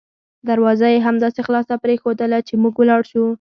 دروازه 0.49 0.85
یې 0.93 1.05
همداسې 1.07 1.39
خلاصه 1.47 1.73
پریښودله 1.83 2.39
چې 2.47 2.53
موږ 2.61 2.73
ولاړ 2.77 3.01
شوو. 3.11 3.29